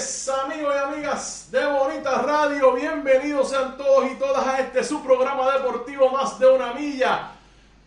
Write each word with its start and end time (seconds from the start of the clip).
Amigos 0.00 0.74
y 0.74 0.78
amigas 0.78 1.48
de 1.50 1.66
Bonita 1.66 2.22
Radio. 2.22 2.72
Bienvenidos 2.72 3.50
sean 3.50 3.76
todos 3.76 4.10
y 4.10 4.14
todas 4.14 4.46
a 4.46 4.60
este 4.60 4.82
su 4.82 5.02
programa 5.02 5.52
deportivo 5.52 6.08
Más 6.08 6.38
de 6.38 6.46
una 6.46 6.72
Milla. 6.72 7.32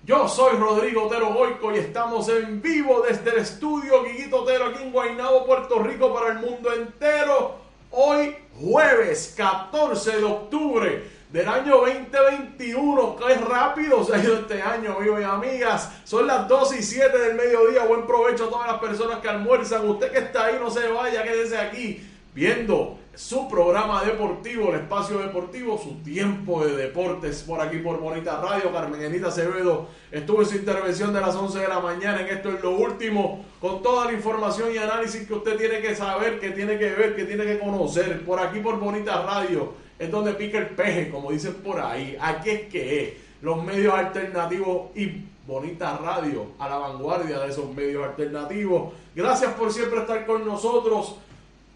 Yo 0.05 0.27
soy 0.27 0.55
Rodrigo 0.57 1.07
Otero 1.07 1.33
Goico 1.33 1.73
y 1.73 1.79
estamos 1.79 2.29
en 2.29 2.61
vivo 2.61 3.01
desde 3.01 3.31
el 3.31 3.37
estudio 3.37 4.03
Guiguito 4.03 4.43
Otero 4.43 4.67
aquí 4.67 4.83
en 4.83 4.91
Guaynabo, 4.91 5.43
Puerto 5.47 5.79
Rico 5.79 6.13
para 6.13 6.33
el 6.33 6.39
mundo 6.39 6.71
entero. 6.71 7.55
Hoy 7.89 8.35
jueves 8.61 9.33
14 9.35 10.17
de 10.17 10.23
octubre 10.23 11.11
del 11.33 11.49
año 11.49 11.77
2021. 11.77 13.15
Qué 13.15 13.33
rápido 13.35 14.03
se 14.05 14.15
ha 14.15 14.23
ido 14.23 14.35
este 14.35 14.61
año, 14.61 14.95
amigos 14.97 15.19
y 15.19 15.23
amigas. 15.23 15.91
Son 16.03 16.27
las 16.27 16.47
2 16.47 16.75
y 16.75 16.83
7 16.83 17.17
del 17.17 17.35
mediodía. 17.35 17.85
Buen 17.85 18.05
provecho 18.05 18.45
a 18.45 18.49
todas 18.49 18.67
las 18.67 18.79
personas 18.79 19.17
que 19.17 19.29
almuerzan. 19.29 19.89
Usted 19.89 20.11
que 20.11 20.19
está 20.19 20.45
ahí, 20.45 20.57
no 20.61 20.69
se 20.69 20.87
vaya, 20.89 21.23
quédese 21.23 21.57
aquí 21.57 22.07
viendo 22.33 22.97
su 23.15 23.47
programa 23.47 24.03
deportivo, 24.03 24.69
el 24.69 24.81
espacio 24.81 25.19
deportivo, 25.19 25.77
su 25.77 26.01
tiempo 26.01 26.65
de 26.65 26.75
deportes 26.75 27.43
por 27.43 27.61
aquí 27.61 27.77
por 27.77 27.99
Bonita 27.99 28.41
Radio. 28.41 28.71
Carmen 28.73 29.03
Enita 29.03 29.27
Acevedo 29.27 29.87
estuvo 30.11 30.41
en 30.41 30.47
su 30.47 30.55
intervención 30.55 31.13
de 31.13 31.21
las 31.21 31.35
11 31.35 31.59
de 31.59 31.67
la 31.67 31.79
mañana 31.79 32.21
en 32.21 32.29
esto 32.29 32.49
es 32.49 32.61
lo 32.63 32.71
último, 32.71 33.45
con 33.59 33.83
toda 33.83 34.05
la 34.05 34.13
información 34.13 34.73
y 34.73 34.77
análisis 34.77 35.27
que 35.27 35.33
usted 35.33 35.57
tiene 35.57 35.79
que 35.79 35.95
saber, 35.95 36.39
que 36.39 36.51
tiene 36.51 36.79
que 36.79 36.89
ver, 36.89 37.15
que 37.15 37.25
tiene 37.25 37.45
que 37.45 37.59
conocer. 37.59 38.25
Por 38.25 38.39
aquí 38.39 38.59
por 38.59 38.79
Bonita 38.79 39.21
Radio 39.21 39.73
es 39.99 40.09
donde 40.09 40.33
pica 40.33 40.57
el 40.57 40.67
peje, 40.69 41.11
como 41.11 41.31
dicen 41.31 41.53
por 41.55 41.79
ahí. 41.79 42.17
Aquí 42.19 42.49
es 42.49 42.61
que 42.69 43.03
es. 43.03 43.13
Los 43.43 43.63
medios 43.63 43.93
alternativos 43.93 44.87
y 44.95 45.25
Bonita 45.45 45.97
Radio 45.97 46.47
a 46.57 46.69
la 46.69 46.77
vanguardia 46.77 47.39
de 47.39 47.49
esos 47.49 47.71
medios 47.75 48.03
alternativos. 48.05 48.93
Gracias 49.13 49.53
por 49.53 49.71
siempre 49.71 49.99
estar 49.99 50.25
con 50.25 50.45
nosotros. 50.45 51.17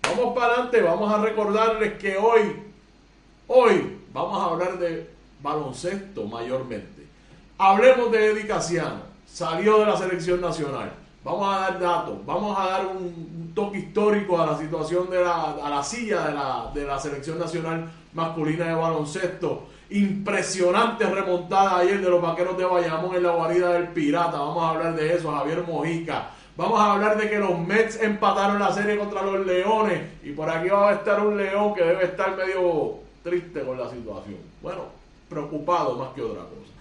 Vamos 0.09 0.33
para 0.33 0.53
adelante, 0.53 0.81
vamos 0.81 1.13
a 1.13 1.21
recordarles 1.21 1.93
que 1.97 2.17
hoy, 2.17 2.55
hoy 3.47 3.97
vamos 4.13 4.41
a 4.41 4.45
hablar 4.45 4.79
de 4.79 5.09
baloncesto 5.41 6.23
mayormente. 6.25 7.05
Hablemos 7.57 8.11
de 8.11 8.31
Eddie 8.31 8.47
Casiano, 8.47 9.01
salió 9.25 9.79
de 9.79 9.85
la 9.85 9.97
selección 9.97 10.39
nacional. 10.39 10.93
Vamos 11.23 11.53
a 11.53 11.59
dar 11.59 11.79
datos, 11.79 12.25
vamos 12.25 12.57
a 12.57 12.65
dar 12.67 12.87
un, 12.87 13.51
toque 13.53 13.79
histórico 13.79 14.39
a 14.39 14.45
la 14.45 14.57
situación 14.57 15.09
de 15.09 15.23
la, 15.23 15.53
a 15.63 15.69
la 15.69 15.83
silla 15.83 16.27
de 16.27 16.33
la, 16.35 16.71
de 16.73 16.85
la 16.85 16.99
selección 16.99 17.39
nacional 17.39 17.89
masculina 18.13 18.65
de 18.65 18.75
baloncesto. 18.75 19.67
Impresionante 19.89 21.05
remontada 21.05 21.79
ayer 21.79 21.99
de 21.99 22.09
los 22.09 22.21
vaqueros 22.21 22.57
de 22.57 22.65
Bayamón 22.65 23.15
en 23.15 23.23
la 23.23 23.31
guarida 23.31 23.73
del 23.73 23.87
Pirata. 23.89 24.37
Vamos 24.37 24.63
a 24.63 24.69
hablar 24.69 24.95
de 24.95 25.15
eso, 25.15 25.31
Javier 25.31 25.63
Mojica. 25.67 26.29
Vamos 26.57 26.79
a 26.79 26.93
hablar 26.93 27.17
de 27.17 27.29
que 27.29 27.37
los 27.37 27.59
Mets 27.59 28.01
empataron 28.01 28.57
la 28.57 28.73
serie 28.73 28.97
contra 28.97 29.21
los 29.21 29.45
Leones. 29.45 30.01
Y 30.23 30.31
por 30.31 30.49
aquí 30.49 30.69
va 30.69 30.89
a 30.89 30.93
estar 30.93 31.19
un 31.19 31.37
León 31.37 31.75
que 31.75 31.83
debe 31.83 32.05
estar 32.05 32.35
medio 32.35 32.95
triste 33.21 33.61
con 33.61 33.79
la 33.79 33.87
situación. 33.87 34.39
Bueno, 34.59 34.85
preocupado 35.29 35.95
más 35.97 36.09
que 36.15 36.23
otra 36.23 36.41
cosa. 36.41 36.71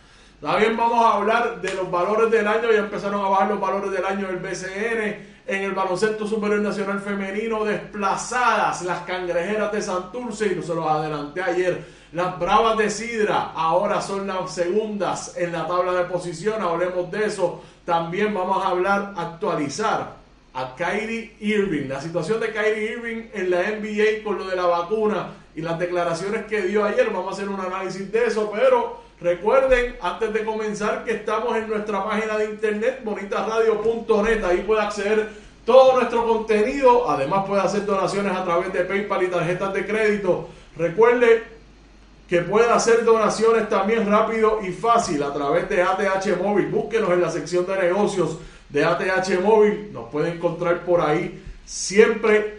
También 0.40 0.78
vamos 0.78 1.04
a 1.04 1.16
hablar 1.16 1.60
de 1.60 1.74
los 1.74 1.90
valores 1.90 2.30
del 2.30 2.48
año. 2.48 2.72
Ya 2.72 2.78
empezaron 2.78 3.22
a 3.22 3.28
bajar 3.28 3.48
los 3.50 3.60
valores 3.60 3.90
del 3.90 4.06
año 4.06 4.28
del 4.28 4.38
BCN. 4.38 5.36
En 5.46 5.62
el 5.62 5.72
baloncesto 5.72 6.26
superior 6.26 6.60
nacional 6.60 6.98
femenino, 7.00 7.62
desplazadas 7.64 8.80
las 8.80 9.00
cangrejeras 9.00 9.70
de 9.72 9.82
Santurce. 9.82 10.52
Y 10.52 10.56
no 10.56 10.62
se 10.62 10.74
los 10.74 10.86
adelanté 10.86 11.42
ayer. 11.42 11.84
Las 12.12 12.38
Bravas 12.38 12.78
de 12.78 12.88
Sidra 12.88 13.52
ahora 13.54 14.00
son 14.00 14.26
las 14.26 14.54
segundas 14.54 15.36
en 15.36 15.52
la 15.52 15.66
tabla 15.66 15.92
de 15.92 16.04
posición. 16.04 16.62
Hablemos 16.62 17.10
de 17.10 17.26
eso. 17.26 17.60
También 17.86 18.34
vamos 18.34 18.64
a 18.64 18.70
hablar, 18.70 19.14
actualizar 19.16 20.16
a 20.52 20.74
Kyrie 20.74 21.36
Irving. 21.38 21.88
La 21.88 22.00
situación 22.00 22.40
de 22.40 22.50
Kyrie 22.50 22.94
Irving 22.94 23.28
en 23.32 23.48
la 23.48 23.62
NBA 23.62 24.24
con 24.24 24.38
lo 24.38 24.48
de 24.48 24.56
la 24.56 24.66
vacuna 24.66 25.28
y 25.54 25.60
las 25.62 25.78
declaraciones 25.78 26.46
que 26.46 26.62
dio 26.62 26.84
ayer. 26.84 27.06
Vamos 27.10 27.28
a 27.28 27.30
hacer 27.36 27.48
un 27.48 27.60
análisis 27.60 28.10
de 28.10 28.24
eso, 28.24 28.50
pero 28.52 29.02
recuerden, 29.20 29.94
antes 30.02 30.32
de 30.32 30.44
comenzar, 30.44 31.04
que 31.04 31.12
estamos 31.12 31.56
en 31.56 31.68
nuestra 31.68 32.04
página 32.04 32.36
de 32.38 32.46
internet, 32.46 33.02
bonitasradio.net. 33.04 34.44
Ahí 34.44 34.64
puede 34.66 34.80
acceder 34.80 35.30
todo 35.64 35.94
nuestro 35.94 36.26
contenido. 36.26 37.08
Además 37.08 37.44
puede 37.46 37.62
hacer 37.62 37.86
donaciones 37.86 38.36
a 38.36 38.44
través 38.44 38.72
de 38.72 38.80
PayPal 38.80 39.22
y 39.22 39.28
tarjetas 39.28 39.72
de 39.72 39.86
crédito. 39.86 40.48
Recuerde 40.76 41.55
que 42.28 42.42
puede 42.42 42.68
hacer 42.70 43.04
donaciones 43.04 43.68
también 43.68 44.08
rápido 44.08 44.60
y 44.62 44.72
fácil 44.72 45.22
a 45.22 45.32
través 45.32 45.68
de 45.68 45.82
ATH 45.82 46.42
Móvil. 46.42 46.66
Búsquenos 46.66 47.10
en 47.10 47.20
la 47.20 47.30
sección 47.30 47.66
de 47.66 47.76
negocios 47.76 48.38
de 48.68 48.84
ATH 48.84 49.40
Móvil. 49.42 49.90
Nos 49.92 50.10
puede 50.10 50.30
encontrar 50.30 50.84
por 50.84 51.00
ahí 51.00 51.42
siempre. 51.64 52.58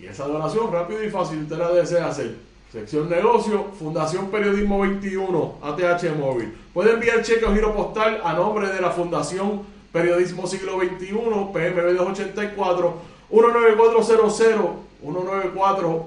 Y 0.00 0.06
esa 0.06 0.26
donación 0.26 0.72
rápido 0.72 1.02
y 1.04 1.10
fácil 1.10 1.42
usted 1.42 1.58
la 1.58 1.70
desea 1.70 2.08
hacer. 2.08 2.34
Sección 2.72 3.08
negocio, 3.08 3.66
Fundación 3.78 4.30
Periodismo 4.30 4.80
21, 4.80 5.58
ATH 5.62 6.16
Móvil. 6.18 6.52
Puede 6.72 6.92
enviar 6.92 7.22
cheque 7.22 7.44
o 7.44 7.52
giro 7.52 7.74
postal 7.74 8.20
a 8.24 8.32
nombre 8.32 8.68
de 8.68 8.80
la 8.80 8.90
Fundación 8.90 9.62
Periodismo 9.92 10.46
Siglo 10.46 10.80
XXI, 10.80 11.12
PMB 11.52 11.96
284, 11.98 12.94
19400, 13.30 14.70
194, 15.02 16.06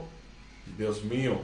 Dios 0.75 1.03
mío, 1.05 1.37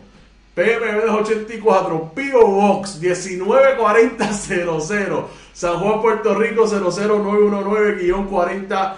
PMB 0.54 1.06
284, 1.06 2.12
Pio 2.14 2.46
Box 2.46 3.00
194000, 3.00 5.28
San 5.54 5.80
Juan, 5.80 6.02
Puerto 6.02 6.36
Rico 6.36 6.66
00919-4000. 6.66 8.96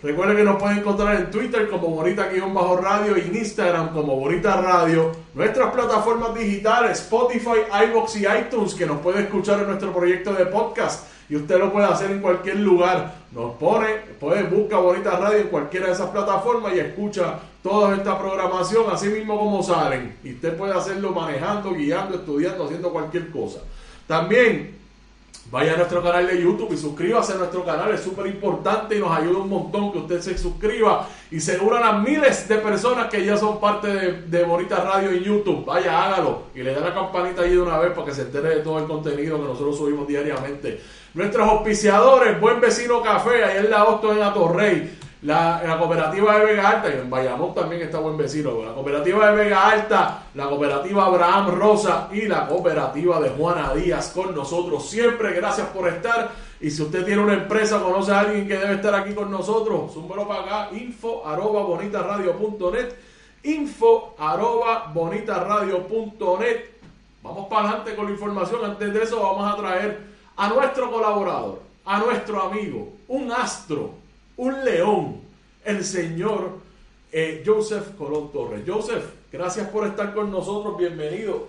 Recuerden 0.00 0.36
que 0.36 0.44
nos 0.44 0.62
pueden 0.62 0.78
encontrar 0.78 1.16
en 1.16 1.28
Twitter 1.28 1.68
como 1.68 1.88
Bonita-Radio 1.88 3.16
y 3.16 3.22
en 3.22 3.36
Instagram 3.36 3.92
como 3.92 4.14
Bonita 4.14 4.60
Radio. 4.60 5.10
Nuestras 5.34 5.72
plataformas 5.72 6.36
digitales, 6.36 7.00
Spotify, 7.00 7.62
iBox 7.88 8.14
y 8.16 8.26
iTunes, 8.26 8.74
que 8.74 8.86
nos 8.86 9.00
puede 9.00 9.22
escuchar 9.22 9.58
en 9.58 9.66
nuestro 9.66 9.92
proyecto 9.92 10.34
de 10.34 10.46
podcast. 10.46 11.13
Y 11.28 11.36
usted 11.36 11.58
lo 11.58 11.72
puede 11.72 11.86
hacer 11.86 12.10
en 12.10 12.20
cualquier 12.20 12.56
lugar. 12.56 13.14
Nos 13.32 13.54
pone, 13.56 13.86
puede 14.20 14.42
buscar 14.44 14.82
Bonita 14.82 15.16
Radio 15.16 15.38
en 15.38 15.48
cualquiera 15.48 15.86
de 15.86 15.92
esas 15.92 16.10
plataformas 16.10 16.74
y 16.74 16.80
escucha 16.80 17.38
toda 17.62 17.96
esta 17.96 18.18
programación 18.18 18.84
así 18.92 19.08
mismo 19.08 19.38
como 19.38 19.62
salen. 19.62 20.16
Y 20.22 20.34
usted 20.34 20.56
puede 20.56 20.74
hacerlo 20.74 21.12
manejando, 21.12 21.72
guiando, 21.72 22.16
estudiando, 22.16 22.64
haciendo 22.64 22.92
cualquier 22.92 23.30
cosa. 23.30 23.60
También 24.06 24.83
vaya 25.50 25.74
a 25.74 25.76
nuestro 25.76 26.02
canal 26.02 26.26
de 26.26 26.40
YouTube 26.40 26.72
y 26.72 26.76
suscríbase 26.76 27.34
a 27.34 27.36
nuestro 27.36 27.64
canal. 27.64 27.92
Es 27.92 28.00
súper 28.00 28.26
importante 28.26 28.96
y 28.96 29.00
nos 29.00 29.10
ayuda 29.16 29.38
un 29.38 29.48
montón 29.48 29.92
que 29.92 29.98
usted 29.98 30.20
se 30.20 30.38
suscriba 30.38 31.08
y 31.30 31.40
se 31.40 31.58
unan 31.58 31.82
a 31.82 31.92
miles 31.98 32.48
de 32.48 32.56
personas 32.56 33.08
que 33.08 33.24
ya 33.24 33.36
son 33.36 33.60
parte 33.60 33.88
de, 33.88 34.12
de 34.22 34.44
Bonita 34.44 34.76
Radio 34.76 35.10
en 35.10 35.22
YouTube. 35.22 35.64
Vaya, 35.64 36.04
hágalo 36.04 36.44
y 36.54 36.62
le 36.62 36.74
da 36.74 36.80
la 36.80 36.94
campanita 36.94 37.42
ahí 37.42 37.50
de 37.50 37.60
una 37.60 37.78
vez 37.78 37.92
para 37.92 38.06
que 38.06 38.14
se 38.14 38.22
entere 38.22 38.56
de 38.56 38.60
todo 38.60 38.78
el 38.78 38.86
contenido 38.86 39.40
que 39.40 39.48
nosotros 39.48 39.76
subimos 39.76 40.06
diariamente. 40.06 40.80
Nuestros 41.14 41.48
auspiciadores, 41.48 42.40
Buen 42.40 42.60
Vecino 42.60 43.00
Café, 43.00 43.44
ahí 43.44 43.58
en 43.58 43.70
la 43.70 43.84
Hosto 43.84 44.12
en 44.12 44.22
Atorrey. 44.22 44.98
La, 45.24 45.78
cooperativa 45.78 46.38
de 46.38 46.44
Vega 46.44 46.68
Alta, 46.68 46.90
y 46.90 46.98
en 46.98 47.08
Bayamón 47.08 47.54
también 47.54 47.80
está 47.80 47.98
buen 47.98 48.14
vecino, 48.14 48.62
la 48.62 48.74
cooperativa 48.74 49.30
de 49.30 49.36
Vega 49.36 49.70
Alta, 49.70 50.24
la 50.34 50.50
cooperativa 50.50 51.06
Abraham 51.06 51.48
Rosa 51.58 52.10
y 52.12 52.26
la 52.26 52.46
cooperativa 52.46 53.18
de 53.20 53.30
Juana 53.30 53.72
Díaz 53.72 54.12
con 54.14 54.34
nosotros 54.34 54.86
siempre. 54.86 55.32
Gracias 55.32 55.68
por 55.68 55.88
estar. 55.88 56.30
Y 56.60 56.70
si 56.70 56.82
usted 56.82 57.06
tiene 57.06 57.22
una 57.22 57.32
empresa, 57.32 57.80
conoce 57.80 58.12
a 58.12 58.20
alguien 58.20 58.46
que 58.46 58.58
debe 58.58 58.74
estar 58.74 58.94
aquí 58.94 59.14
con 59.14 59.30
nosotros, 59.30 59.94
zúmbelo 59.94 60.28
para 60.28 60.40
acá, 60.42 60.76
info 60.76 61.26
arroba 61.26 61.62
bonitaradio.net, 61.62 62.94
info 63.44 64.14
arroba 64.18 64.90
bonitaradio.net. 64.92 66.64
Vamos 67.22 67.48
para 67.48 67.68
adelante 67.68 67.96
con 67.96 68.04
la 68.04 68.12
información. 68.12 68.62
Antes 68.62 68.92
de 68.92 69.02
eso 69.02 69.22
vamos 69.22 69.50
a 69.50 69.56
traer 69.56 70.00
a 70.36 70.48
nuestro 70.50 70.90
colaborador, 70.90 71.62
a 71.86 71.98
nuestro 71.98 72.42
amigo, 72.42 72.92
un 73.08 73.32
astro 73.32 74.03
un 74.36 74.64
león, 74.64 75.20
el 75.64 75.84
señor 75.84 76.58
eh, 77.12 77.42
Joseph 77.46 77.96
Colón 77.96 78.32
Torres. 78.32 78.62
Joseph, 78.66 79.04
gracias 79.30 79.68
por 79.68 79.86
estar 79.86 80.14
con 80.14 80.30
nosotros, 80.30 80.76
bienvenido. 80.76 81.48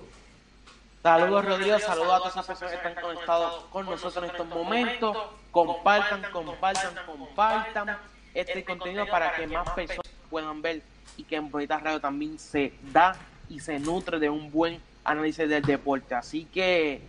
Saludos 1.02 1.46
Rodrigo, 1.46 1.80
saludos 1.80 2.14
a 2.14 2.18
todas 2.18 2.36
las 2.36 2.46
personas 2.46 2.72
que 2.72 2.88
están 2.88 3.04
conectados 3.04 3.64
con 3.66 3.86
nosotros 3.86 4.24
en 4.24 4.30
estos 4.32 4.48
momentos. 4.48 5.18
Compartan, 5.52 6.24
compartan, 6.32 6.96
compartan 7.06 7.98
este 8.34 8.64
contenido 8.64 9.06
para 9.08 9.36
que 9.36 9.48
más 9.48 9.70
personas 9.72 10.12
puedan 10.30 10.62
ver 10.62 10.82
y 11.16 11.24
que 11.24 11.36
en 11.36 11.50
Bonita 11.50 11.80
Radio 11.80 12.00
también 12.00 12.38
se 12.40 12.74
da 12.92 13.16
y 13.50 13.60
se 13.60 13.80
nutre 13.80 14.20
de 14.20 14.30
un 14.30 14.52
buen 14.52 14.82
análisis 15.04 15.48
del 15.48 15.62
deporte. 15.62 16.16
Así 16.16 16.46
que, 16.46 17.02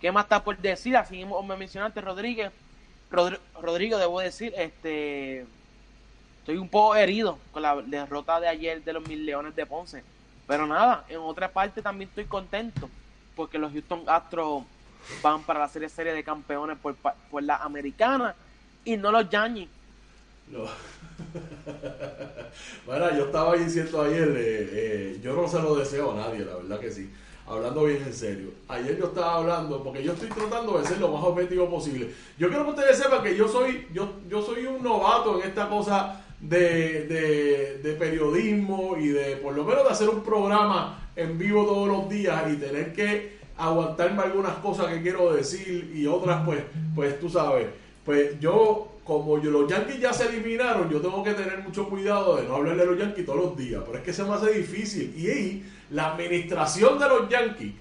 ¿qué 0.00 0.12
más 0.12 0.24
está 0.24 0.44
por 0.44 0.56
decir? 0.58 0.96
Así 0.96 1.22
como 1.22 1.42
me 1.42 1.56
mencionaste, 1.56 2.00
Rodríguez, 2.00 2.52
Rodrigo, 3.10 3.98
debo 3.98 4.20
decir, 4.20 4.52
este 4.56 5.46
estoy 6.40 6.56
un 6.56 6.68
poco 6.68 6.96
herido 6.96 7.38
con 7.52 7.62
la 7.62 7.76
derrota 7.82 8.40
de 8.40 8.48
ayer 8.48 8.82
de 8.82 8.92
los 8.92 9.06
Mil 9.06 9.26
Leones 9.26 9.54
de 9.54 9.66
Ponce. 9.66 10.02
Pero 10.46 10.66
nada, 10.66 11.04
en 11.08 11.18
otra 11.18 11.50
parte 11.50 11.82
también 11.82 12.08
estoy 12.08 12.24
contento 12.24 12.88
porque 13.36 13.58
los 13.58 13.72
Houston 13.72 14.04
Astros 14.06 14.64
van 15.22 15.42
para 15.42 15.60
la 15.60 15.68
serie 15.68 15.88
serie 15.88 16.12
de 16.12 16.24
campeones 16.24 16.78
por, 16.78 16.96
la 17.42 17.56
americana 17.56 18.34
y 18.84 18.96
no 18.96 19.12
los 19.12 19.28
Yankees. 19.28 19.68
No. 20.50 20.60
bueno, 22.86 23.14
yo 23.14 23.26
estaba 23.26 23.54
diciendo 23.56 24.02
ayer, 24.02 24.28
eh, 24.28 24.70
eh, 24.72 25.20
yo 25.22 25.34
no 25.34 25.46
se 25.46 25.60
lo 25.60 25.74
deseo 25.74 26.12
a 26.12 26.16
nadie, 26.16 26.44
la 26.44 26.56
verdad 26.56 26.80
que 26.80 26.90
sí 26.90 27.10
hablando 27.48 27.84
bien 27.84 28.02
en 28.06 28.12
serio. 28.12 28.50
Ayer 28.68 28.98
yo 28.98 29.06
estaba 29.06 29.36
hablando, 29.36 29.82
porque 29.82 30.02
yo 30.02 30.12
estoy 30.12 30.28
tratando 30.28 30.78
de 30.78 30.86
ser 30.86 30.98
lo 30.98 31.08
más 31.08 31.22
objetivo 31.24 31.68
posible. 31.68 32.10
Yo 32.38 32.48
quiero 32.48 32.64
que 32.64 32.70
ustedes 32.70 32.98
sepan 32.98 33.22
que 33.22 33.36
yo 33.36 33.48
soy, 33.48 33.86
yo, 33.92 34.12
yo 34.28 34.42
soy 34.42 34.66
un 34.66 34.82
novato 34.82 35.40
en 35.40 35.48
esta 35.48 35.68
cosa 35.68 36.24
de, 36.40 37.80
de, 37.82 37.92
periodismo 37.94 38.96
y 38.96 39.08
de 39.08 39.36
por 39.36 39.54
lo 39.56 39.64
menos 39.64 39.84
de 39.84 39.90
hacer 39.90 40.08
un 40.08 40.22
programa 40.22 41.10
en 41.16 41.36
vivo 41.36 41.64
todos 41.64 41.88
los 41.88 42.08
días 42.08 42.44
y 42.52 42.56
tener 42.56 42.92
que 42.92 43.38
aguantarme 43.56 44.22
algunas 44.22 44.54
cosas 44.58 44.86
que 44.86 45.02
quiero 45.02 45.32
decir 45.32 45.90
y 45.92 46.06
otras 46.06 46.44
pues, 46.44 46.60
pues 46.94 47.18
tú 47.18 47.28
sabes, 47.28 47.66
pues 48.04 48.38
yo 48.38 48.97
como 49.08 49.38
yo, 49.38 49.50
los 49.50 49.66
Yankees 49.70 50.00
ya 50.00 50.12
se 50.12 50.28
eliminaron, 50.28 50.90
yo 50.90 51.00
tengo 51.00 51.24
que 51.24 51.32
tener 51.32 51.60
mucho 51.60 51.88
cuidado 51.88 52.36
de 52.36 52.42
no 52.42 52.56
hablarle 52.56 52.82
a 52.82 52.86
los 52.86 52.98
Yankees 52.98 53.24
todos 53.24 53.38
los 53.42 53.56
días, 53.56 53.82
pero 53.86 53.96
es 53.96 54.04
que 54.04 54.12
se 54.12 54.22
me 54.22 54.34
hace 54.34 54.52
difícil. 54.52 55.14
Y 55.16 55.30
ahí, 55.30 55.72
la 55.88 56.12
administración 56.12 56.98
de 56.98 57.08
los 57.08 57.26
Yankees 57.30 57.72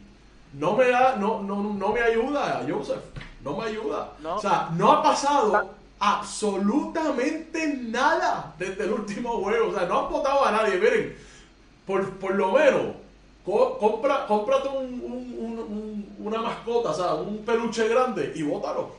no 0.54 0.78
me 0.78 0.88
da, 0.88 1.18
no, 1.18 1.44
no, 1.44 1.62
no 1.74 1.92
me 1.92 2.00
ayuda, 2.00 2.66
Joseph, 2.66 3.04
no 3.44 3.58
me 3.58 3.66
ayuda. 3.66 4.14
O 4.24 4.40
sea, 4.40 4.70
no 4.78 4.90
ha 4.90 5.04
pasado 5.04 5.76
absolutamente 6.00 7.76
nada 7.76 8.56
desde 8.58 8.86
el 8.86 8.94
último 8.94 9.42
juego. 9.44 9.68
O 9.68 9.74
sea, 9.74 9.86
no 9.86 10.06
han 10.06 10.10
votado 10.10 10.46
a 10.46 10.52
nadie. 10.54 10.78
Miren, 10.78 11.14
por, 11.86 12.10
por 12.12 12.36
lo 12.36 12.54
menos, 12.54 12.96
compra, 13.44 14.26
cómprate 14.28 14.70
un, 14.70 16.16
una 16.20 16.42
mascota, 16.42 16.92
o 16.92 16.94
sea, 16.94 17.16
un 17.16 17.40
peluche 17.40 17.86
grande 17.90 18.32
y 18.34 18.44
bótalo. 18.44 18.92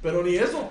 Pero 0.00 0.22
ni 0.22 0.36
eso. 0.36 0.70